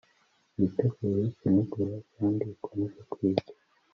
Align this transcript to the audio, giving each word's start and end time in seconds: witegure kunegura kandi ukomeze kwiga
witegure 0.57 1.23
kunegura 1.37 1.95
kandi 2.13 2.43
ukomeze 2.55 2.99
kwiga 3.11 3.51